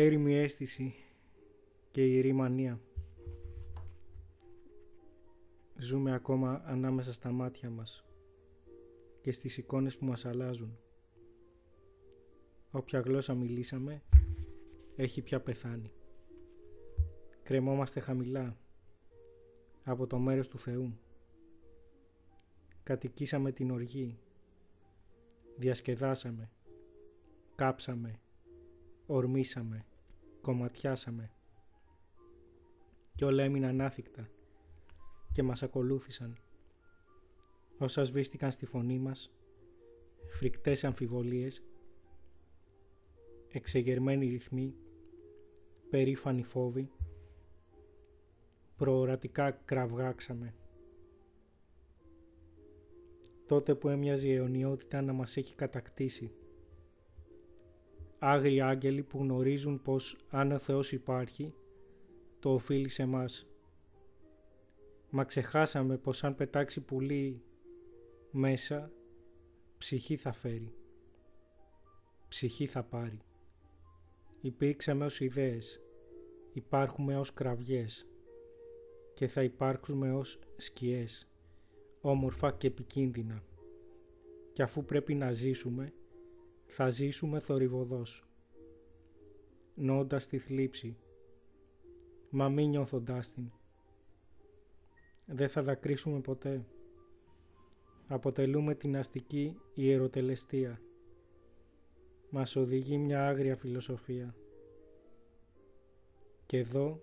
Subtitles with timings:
[0.00, 0.94] έρημη αίσθηση
[1.90, 2.80] και ιερή μανία.
[5.76, 8.04] Ζούμε ακόμα ανάμεσα στα μάτια μας
[9.20, 10.78] και στις εικόνες που μας αλλάζουν.
[12.70, 14.02] Όποια γλώσσα μιλήσαμε
[14.96, 15.92] έχει πια πεθάνει.
[17.42, 18.56] Κρεμόμαστε χαμηλά
[19.84, 20.98] από το μέρος του Θεού.
[22.82, 24.18] Κατοικήσαμε την οργή.
[25.56, 26.50] Διασκεδάσαμε.
[27.54, 28.20] Κάψαμε.
[29.06, 29.87] Ορμήσαμε.
[30.48, 31.30] Κομματιάσαμε.
[33.14, 34.28] Και όλα έμειναν άθικτα
[35.32, 36.38] και μας ακολούθησαν.
[37.78, 39.32] Όσα σβήστηκαν στη φωνή μας,
[40.28, 41.64] φρικτές αμφιβολίες,
[43.48, 44.74] εξεγερμένοι ρυθμοί,
[45.90, 46.90] περήφανοι φόβοι,
[48.76, 50.54] προορατικά κραυγάξαμε.
[53.46, 56.32] Τότε που έμοιαζε η αιωνιότητα να μας έχει κατακτήσει.
[58.18, 61.54] Άγριοι άγγελοι που γνωρίζουν πως αν ο Θεός υπάρχει,
[62.38, 63.46] το οφείλει σε μας.
[65.10, 67.42] Μα ξεχάσαμε πως αν πετάξει πουλί
[68.30, 68.92] μέσα,
[69.78, 70.74] ψυχή θα φέρει.
[72.28, 73.20] Ψυχή θα πάρει.
[74.40, 75.80] Υπήρξαμε ως ιδέες,
[76.52, 78.06] υπάρχουμε ως κραυγές
[79.14, 81.28] και θα υπάρξουμε ως σκιές,
[82.00, 83.42] όμορφα και επικίνδυνα.
[84.52, 85.92] Και αφού πρέπει να ζήσουμε,
[86.70, 88.26] θα ζήσουμε θορυβοδός,
[89.74, 90.96] νόντας τη θλίψη,
[92.30, 93.50] μα μη νιώθοντάς την.
[95.26, 96.64] Δεν θα δακρύσουμε ποτέ.
[98.06, 100.80] Αποτελούμε την αστική ιεροτελεστία.
[102.30, 104.34] Μας οδηγεί μια άγρια φιλοσοφία.
[106.46, 107.02] Και εδώ,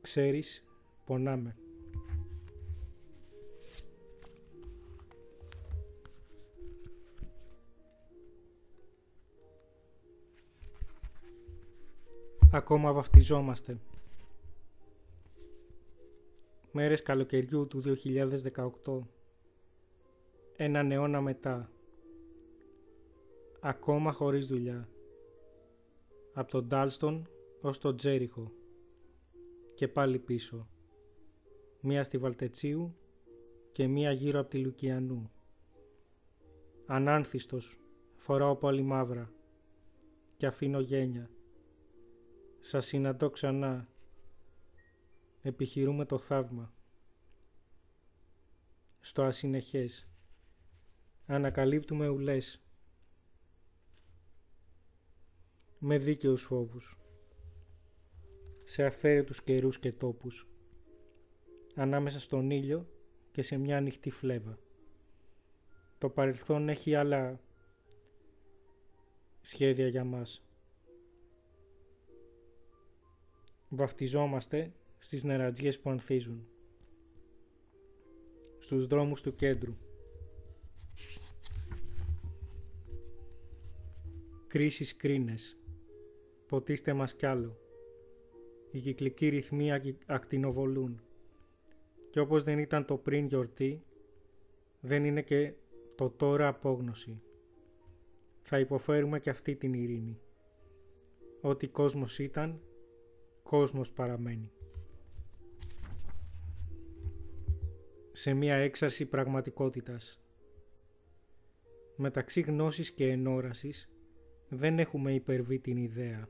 [0.00, 0.64] ξέρεις,
[1.04, 1.56] πονάμε.
[12.52, 13.78] Ακόμα βαφτιζόμαστε.
[16.72, 17.82] Μέρες καλοκαιριού του
[18.84, 18.98] 2018.
[20.56, 21.70] Έναν αιώνα μετά.
[23.60, 24.88] Ακόμα χωρίς δουλειά.
[26.32, 27.28] Από τον Ντάλστον
[27.60, 28.52] ως τον Τζέριχο.
[29.74, 30.66] Και πάλι πίσω
[31.80, 32.94] μία στη Βαλτετσίου
[33.72, 35.30] και μία γύρω από τη Λουκιανού.
[36.86, 37.78] Ανάνθιστος,
[38.16, 39.32] φοράω πολύ μαύρα
[40.36, 41.30] και αφήνω γένια.
[42.60, 43.88] Σας συναντώ ξανά,
[45.42, 46.72] επιχειρούμε το θαύμα.
[49.00, 50.08] Στο ασυνεχές,
[51.26, 52.62] ανακαλύπτουμε ουλές.
[55.78, 56.98] Με δίκαιους φόβους,
[58.64, 60.48] σε αφαίρετους καιρούς και τόπους
[61.74, 62.88] ανάμεσα στον ήλιο
[63.30, 64.58] και σε μια ανοιχτή φλέβα.
[65.98, 67.40] Το παρελθόν έχει άλλα
[69.40, 70.44] σχέδια για μας.
[73.72, 76.46] Βαφτιζόμαστε στις νερατζιές που ανθίζουν.
[78.58, 79.76] Στους δρόμους του κέντρου.
[84.46, 85.58] Κρίσεις κρίνες.
[86.46, 87.56] Ποτίστε μας κι άλλο.
[88.70, 89.70] Οι κυκλικοί ρυθμοί
[90.06, 91.00] ακτινοβολούν.
[92.10, 93.82] Και όπως δεν ήταν το πριν γιορτή,
[94.80, 95.54] δεν είναι και
[95.94, 97.20] το τώρα απόγνωση.
[98.42, 100.20] Θα υποφέρουμε και αυτή την ειρήνη.
[101.40, 102.60] Ό,τι κόσμος ήταν,
[103.50, 104.50] κόσμος παραμένει.
[108.10, 110.20] Σε μια έξαρση πραγματικότητας.
[111.96, 113.90] Μεταξύ γνώσης και ενόρασης
[114.48, 116.28] δεν έχουμε υπερβεί την ιδέα.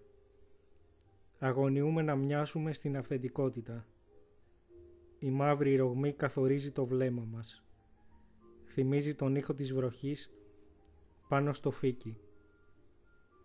[1.38, 3.86] Αγωνιούμε να μοιάσουμε στην αυθεντικότητα
[5.18, 7.64] η μαύρη ρογμή καθορίζει το βλέμμα μας.
[8.64, 10.32] Θυμίζει τον ήχο της βροχής
[11.28, 12.18] πάνω στο φύκι.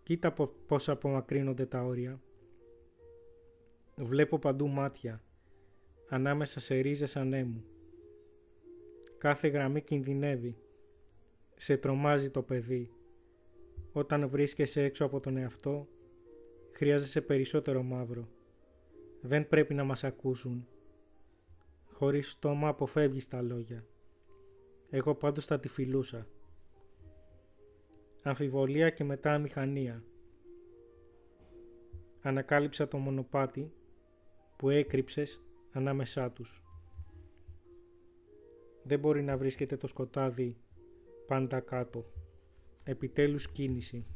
[0.02, 0.32] Κοίτα
[0.66, 2.20] πώς απομακρύνονται τα όρια.
[4.00, 5.22] Βλέπω παντού μάτια,
[6.08, 7.64] ανάμεσα σε ρίζες ανέμου.
[9.18, 10.58] Κάθε γραμμή κινδυνεύει.
[11.54, 12.90] Σε τρομάζει το παιδί.
[13.92, 15.88] Όταν βρίσκεσαι έξω από τον εαυτό,
[16.72, 18.28] χρειάζεσαι περισσότερο μαύρο.
[19.20, 20.66] Δεν πρέπει να μας ακούσουν
[21.92, 23.84] Χωρίς στόμα αποφεύγεις τα λόγια.
[24.90, 26.26] Εγώ πάντως θα τη φιλούσα.
[28.22, 30.04] Αμφιβολία και μετά μηχανία.
[32.20, 33.72] Ανακάλυψα το μονοπάτι
[34.56, 35.42] που έκρυψες
[35.72, 36.62] ανάμεσά τους.
[38.82, 40.56] Δεν μπορεί να βρίσκεται το σκοτάδι
[41.26, 42.04] πάντα κάτω.
[42.84, 44.06] Επιτέλους κίνηση.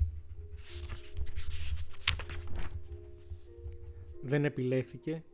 [4.22, 5.24] Δεν επιλέχθηκε,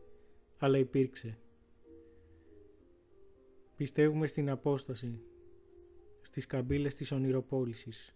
[0.58, 1.38] αλλά υπήρξε.
[3.76, 5.20] Πιστεύουμε στην απόσταση,
[6.20, 8.14] στις καμπύλες της ονειροπόλησης.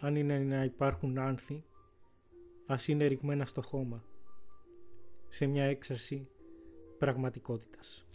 [0.00, 1.64] Αν είναι να υπάρχουν άνθη,
[2.66, 4.04] ας είναι ρηγμένα στο χώμα,
[5.34, 6.28] σε μια έξαρση
[6.98, 8.06] πραγματικότητας.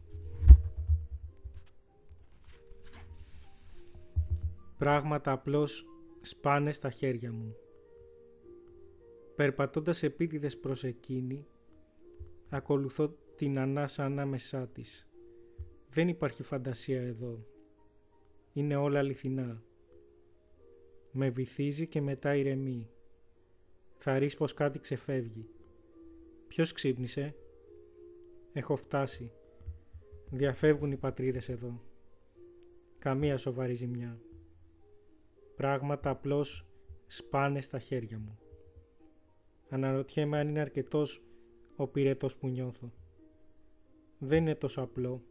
[4.77, 5.85] Πράγματα απλώς
[6.21, 7.55] σπάνε στα χέρια μου.
[9.35, 11.47] Περπατώντας επίτηδες προς εκείνη,
[12.49, 15.07] ακολουθώ την ανάσα ανάμεσά της.
[15.89, 17.45] Δεν υπάρχει φαντασία εδώ.
[18.53, 19.63] Είναι όλα αληθινά.
[21.11, 22.89] Με βυθίζει και μετά ηρεμεί.
[23.97, 25.49] Θα ρίξει πως κάτι ξεφεύγει.
[26.49, 27.35] Ποιος ξύπνησε;
[28.53, 29.31] Έχω φτάσει.
[30.29, 31.81] Διαφεύγουν οι πατρίδες εδώ.
[32.99, 34.21] Καμία σοβαρή ζημιά.
[35.55, 36.67] Πράγματα απλώς
[37.07, 38.39] σπάνε στα χέρια μου.
[39.69, 41.23] Αναρωτιέμαι αν είναι αρκετός
[41.75, 42.93] ο πυρετός που νιώθω.
[44.17, 45.23] Δεν είναι τόσο απλό.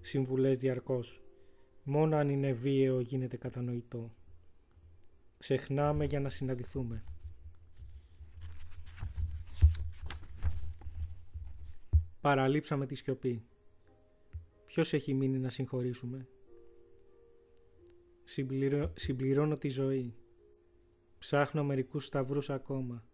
[0.00, 1.22] Συμβουλές διαρκώς.
[1.82, 4.14] Μόνο αν είναι βίαιο γίνεται κατανοητό.
[5.38, 7.04] Ξεχνάμε για να συναντηθούμε.
[12.22, 13.46] Παραλείψαμε τη σιωπή.
[14.66, 16.28] Ποιος έχει μείνει να συγχωρήσουμε;
[18.24, 18.92] Συμπληρώ...
[18.96, 20.14] Συμπληρώνω τη ζωή.
[21.18, 23.04] Ψάχνω μερικούς σταυρούς ακόμα.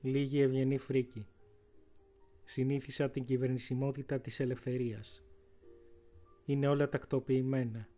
[0.00, 1.26] Λίγη ευγενή φρίκη.
[2.44, 5.24] Συνήθισα την κυβερνησιμότητα της ελευθερίας.
[6.44, 7.88] Είναι όλα τακτοποιημένα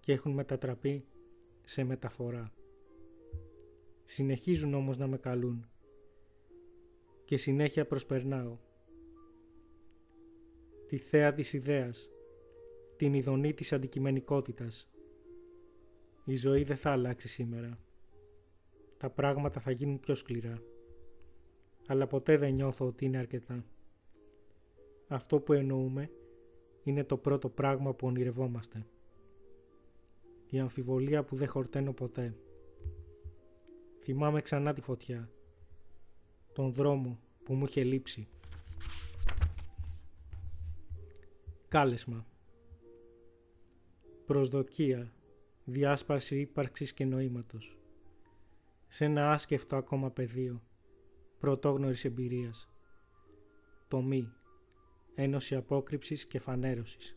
[0.00, 1.04] και έχουν μετατραπεί
[1.64, 2.52] σε μεταφορά.
[4.04, 5.68] Συνεχίζουν όμως να με καλούν
[7.24, 8.58] και συνέχεια προσπερνάω.
[10.92, 12.10] Τη θέα της ιδέας,
[12.96, 14.90] την ειδονή της αντικειμενικότητας.
[16.24, 17.78] Η ζωή δεν θα αλλάξει σήμερα.
[18.96, 20.62] Τα πράγματα θα γίνουν πιο σκληρά.
[21.86, 23.64] Αλλά ποτέ δεν νιώθω ότι είναι αρκετά.
[25.08, 26.10] Αυτό που εννοούμε
[26.82, 28.86] είναι το πρώτο πράγμα που ονειρευόμαστε.
[30.50, 32.36] Η αμφιβολία που δεν χορταίνω ποτέ.
[34.00, 35.30] Θυμάμαι ξανά τη φωτιά.
[36.52, 38.28] Τον δρόμο που μου είχε λείψει.
[41.72, 42.26] Κάλεσμα.
[44.26, 45.12] Προσδοκία.
[45.64, 47.78] Διάσπαρση ύπαρξης και νοήματος.
[48.88, 50.62] Σε ένα άσκεφτο ακόμα πεδίο.
[51.38, 52.70] Πρωτόγνωρης εμπειρίας.
[53.88, 54.32] Το μη.
[55.14, 57.16] Ένωση απόκρυψης και φανέρωσης.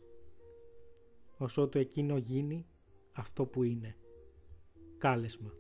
[1.37, 2.65] Ωσότου εκείνο γίνει
[3.11, 3.95] αυτό που είναι.
[4.97, 5.53] Κάλεσμα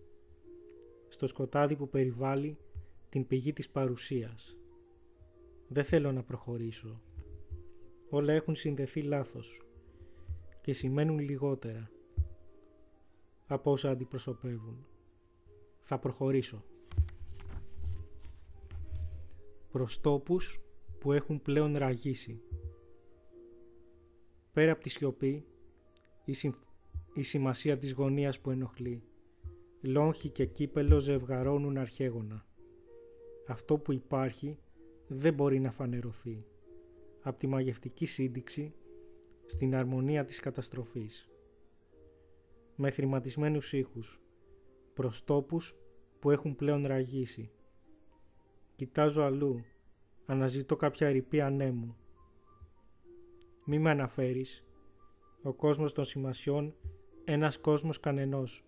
[1.07, 2.57] στο σκοτάδι που περιβάλλει
[3.09, 4.57] την πηγή της παρουσίας.
[5.67, 7.01] Δεν θέλω να προχωρήσω.
[8.09, 9.61] Όλα έχουν συνδεθεί λάθος
[10.61, 11.89] και σημαίνουν λιγότερα
[13.47, 14.85] από όσα αντιπροσωπεύουν.
[15.79, 16.63] Θα προχωρήσω.
[19.71, 20.59] Προς τόπους
[20.99, 22.41] που έχουν πλέον ραγίσει.
[24.53, 25.45] Πέρα από τη σιωπή,
[26.25, 26.35] η,
[27.13, 29.03] η σημασία της γωνίας που ενοχλεί
[29.81, 32.45] λόγχη και κύπελο ζευγαρώνουν αρχαίγωνα.
[33.47, 34.57] Αυτό που υπάρχει
[35.07, 36.45] δεν μπορεί να φανερωθεί.
[37.27, 38.73] Από τη μαγευτική σύνδεξη
[39.45, 41.29] στην αρμονία της καταστροφής.
[42.75, 44.21] Με θρηματισμένους ήχους,
[44.93, 45.75] προς τόπους
[46.19, 47.51] που έχουν πλέον ραγίσει.
[48.75, 49.63] Κοιτάζω αλλού,
[50.25, 51.95] αναζητώ κάποια ρηπή ανέμου.
[53.65, 54.65] Μη με αναφέρεις.
[55.43, 56.75] Ο κόσμος των σημασιών,
[57.23, 58.65] ένας κόσμος κανενός.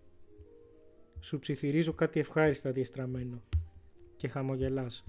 [1.20, 3.42] Σου ψιθυρίζω κάτι ευχάριστα διεστραμμένο
[4.16, 5.04] και χαμογελάς.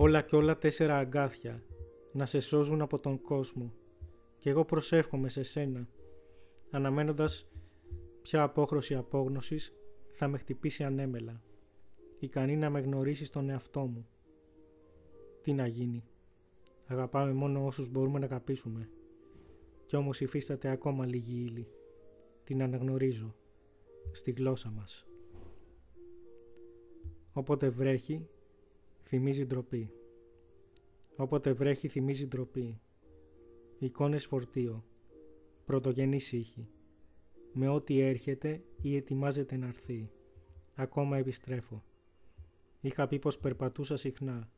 [0.00, 1.62] Όλα και όλα τέσσερα αγκάθια
[2.12, 3.72] να σε σώζουν από τον κόσμο
[4.36, 5.88] και εγώ προσεύχομαι σε σένα
[6.70, 7.48] αναμένοντας
[8.22, 9.72] ποια απόχρωση απόγνωσης
[10.10, 11.42] θα με χτυπήσει ανέμελα
[12.18, 14.08] ικανή να με γνωρίσεις στον εαυτό μου.
[15.42, 16.04] Τι να γίνει.
[16.86, 18.90] Αγαπάμε μόνο όσους μπορούμε να αγαπήσουμε.
[19.86, 21.68] Κι όμως υφίσταται ακόμα λίγη ύλη.
[22.44, 23.34] Την αναγνωρίζω
[24.10, 25.06] στη γλώσσα μας.
[27.32, 28.28] Όποτε βρέχει,
[29.08, 29.92] θυμίζει ντροπή.
[31.16, 32.80] Όποτε βρέχει, θυμίζει ντροπή.
[33.78, 34.84] Εικόνες φορτίο.
[35.64, 36.68] Πρωτογενής ήχη.
[37.52, 40.10] Με ό,τι έρχεται ή ετοιμάζεται να έρθει.
[40.74, 41.84] Ακόμα επιστρέφω.
[42.80, 44.50] Είχα πει πως περπατούσα συχνά.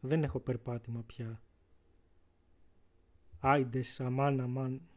[0.00, 1.42] Δεν έχω περπάτημα πια.
[3.40, 4.88] Άιντες, αμάν, αμάν.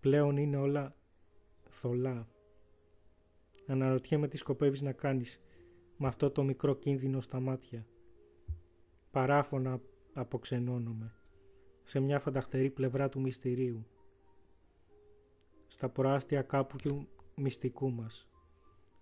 [0.00, 0.96] Πλέον είναι όλα
[1.68, 2.28] θολά.
[3.66, 5.40] Αναρωτιέμαι τι σκοπεύεις να κάνεις
[5.96, 7.86] με αυτό το μικρό κίνδυνο στα μάτια.
[9.10, 9.80] Παράφωνα
[10.12, 11.14] αποξενώνομαι
[11.84, 13.86] σε μια φανταχτερή πλευρά του μυστηρίου.
[15.66, 18.28] Στα προάστια κάπου μυστικού μας.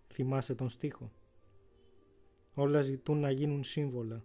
[0.07, 1.13] Θυμάσαι τον στίχο.
[2.55, 4.25] Όλα ζητούν να γίνουν σύμβολα.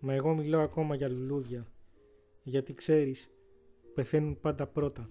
[0.00, 1.66] Μα εγώ μιλάω ακόμα για λουλούδια.
[2.42, 3.30] Γιατί ξέρεις,
[3.94, 5.10] πεθαίνουν πάντα πρώτα.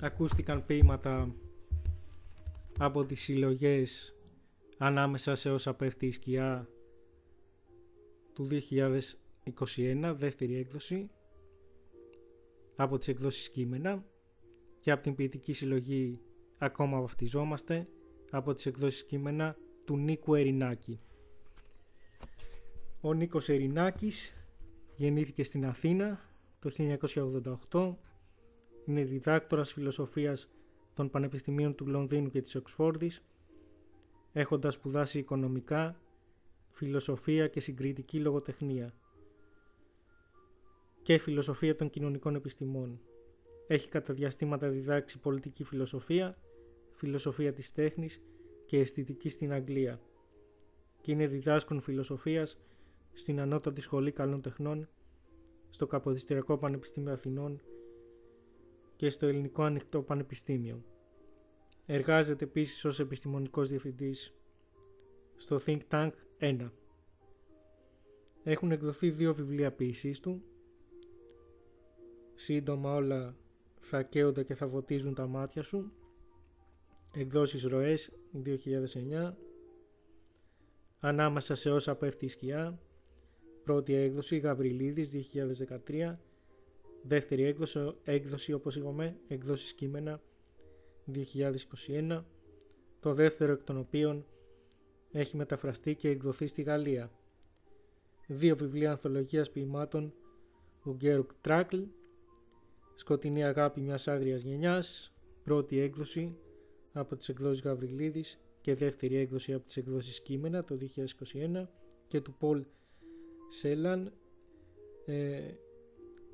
[0.00, 1.34] Ακούστηκαν ποίηματα
[2.78, 4.14] από τις συλλογές
[4.78, 6.68] ανάμεσα σε όσα πέφτει η σκιά
[8.32, 8.48] του
[9.76, 11.10] 2021, δεύτερη έκδοση,
[12.76, 14.04] από τις εκδόσεις κείμενα
[14.80, 16.20] και από την ποιητική συλλογή
[16.58, 17.88] ακόμα βαφτιζόμαστε
[18.30, 21.00] από τις εκδόσεις κείμενα του Νίκου Ερινάκη.
[23.00, 24.32] Ο Νίκος Ερινάκης
[24.96, 26.20] γεννήθηκε στην Αθήνα
[26.58, 26.70] το
[27.70, 27.94] 1988.
[28.88, 30.50] Είναι διδάκτορας φιλοσοφίας
[30.94, 33.24] των Πανεπιστημίων του Λονδίνου και της Οξφόρδης,
[34.32, 36.00] έχοντας σπουδάσει οικονομικά,
[36.70, 38.94] φιλοσοφία και συγκριτική λογοτεχνία
[41.02, 43.00] και φιλοσοφία των κοινωνικών επιστημών.
[43.66, 46.36] Έχει κατά διαστήματα διδάξει πολιτική φιλοσοφία,
[46.92, 48.22] φιλοσοφία της τέχνης
[48.66, 50.00] και αισθητική στην Αγγλία
[51.00, 52.58] και είναι διδάσκων φιλοσοφίας
[53.12, 54.88] στην Ανώτατη Σχολή Καλών Τεχνών,
[55.70, 57.60] στο Καποδιστριακό Πανεπιστήμιο Αθηνών
[58.98, 60.84] και στο Ελληνικό Ανοιχτό Πανεπιστήμιο.
[61.86, 64.34] Εργάζεται επίσης ως επιστημονικός διευθυντής
[65.36, 66.70] στο Think Tank 1.
[68.42, 70.42] Έχουν εκδοθεί δύο βιβλία ποιησής του.
[72.34, 73.36] Σύντομα όλα
[73.78, 75.92] θα καίονται και θα βοτίζουν τα μάτια σου.
[77.14, 79.36] Εκδόσεις Ροές 2009.
[81.00, 82.78] Ανάμεσα σε όσα πέφτει η σκιά
[83.64, 86.18] Πρώτη έκδοση Γαβριλίδης 2013.
[87.02, 90.20] Δεύτερη έκδοση, έκδοση όπως είπαμε, εκδόσεις κείμενα
[91.12, 92.24] 2021.
[93.00, 94.26] Το δεύτερο εκ των οποίων
[95.12, 97.12] έχει μεταφραστεί και εκδοθεί στη Γαλλία.
[98.26, 100.14] Δύο βιβλία ανθολογίας ποιημάτων
[100.80, 101.78] του Γκέρουκ Τράκλ,
[102.94, 105.12] Σκοτεινή αγάπη μιας άγριας γενιάς,
[105.44, 106.36] πρώτη έκδοση
[106.92, 111.68] από τις εκδόσεις Γαβριλίδης και δεύτερη έκδοση από τις εκδόσεις Κείμενα το 2021
[112.08, 112.64] και του Πολ
[113.48, 114.12] Σέλαν
[115.04, 115.40] ε,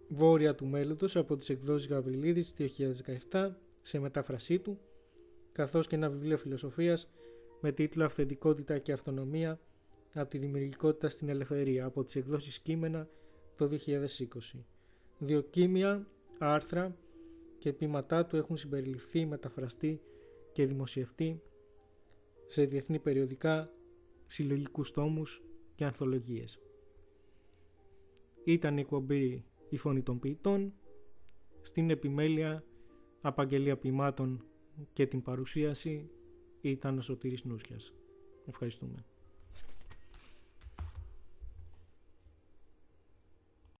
[0.08, 2.54] Βόρεια του μέλλοντος από τις εκδόσεις Γαβριλίδης
[3.30, 4.78] 2017 σε μετάφρασή του
[5.52, 7.10] καθώς και ένα βιβλίο φιλοσοφίας
[7.60, 9.60] με τίτλο «Αυθεντικότητα και αυτονομία
[10.14, 13.08] από τη δημιουργικότητα στην ελευθερία» από τις εκδόσεις κείμενα
[13.56, 14.64] το 2020.
[15.18, 16.06] Δύο κείμια,
[16.38, 16.96] άρθρα
[17.58, 20.00] και ποίηματά του έχουν συμπεριληφθεί, μεταφραστεί
[20.52, 21.42] και δημοσιευτεί
[22.46, 23.70] σε διεθνή περιοδικά,
[24.26, 25.42] συλλογικούς τόμους
[25.74, 26.58] και ανθολογίες.
[28.44, 30.72] Ήταν η εκπομπή «Η Φωνή των Ποιητών»
[31.60, 32.64] στην επιμέλεια
[33.20, 34.44] απαγγελία ποιημάτων
[34.92, 36.10] και την παρουσίαση
[36.60, 37.94] ήταν ο Σωτήρης Νούσιας.
[38.46, 39.04] Ευχαριστούμε.